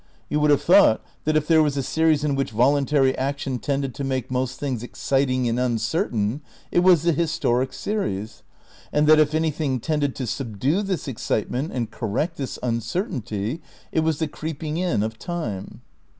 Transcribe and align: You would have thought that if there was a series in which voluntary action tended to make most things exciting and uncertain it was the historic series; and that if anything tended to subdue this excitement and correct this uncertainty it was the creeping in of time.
You 0.29 0.39
would 0.39 0.49
have 0.49 0.63
thought 0.63 1.03
that 1.25 1.35
if 1.35 1.47
there 1.47 1.61
was 1.61 1.77
a 1.77 1.83
series 1.83 2.23
in 2.23 2.33
which 2.33 2.49
voluntary 2.49 3.15
action 3.19 3.59
tended 3.59 3.93
to 3.93 4.03
make 4.03 4.31
most 4.31 4.59
things 4.59 4.81
exciting 4.81 5.47
and 5.47 5.59
uncertain 5.59 6.41
it 6.71 6.79
was 6.79 7.03
the 7.03 7.11
historic 7.11 7.71
series; 7.71 8.41
and 8.91 9.05
that 9.05 9.19
if 9.19 9.35
anything 9.35 9.79
tended 9.79 10.15
to 10.15 10.25
subdue 10.25 10.81
this 10.81 11.07
excitement 11.07 11.71
and 11.71 11.91
correct 11.91 12.37
this 12.37 12.57
uncertainty 12.63 13.61
it 13.91 13.99
was 13.99 14.17
the 14.17 14.27
creeping 14.27 14.77
in 14.77 15.03
of 15.03 15.19
time. 15.19 15.81